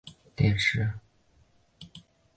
[0.03, 0.07] 我自己
[0.55, 0.99] 处理好了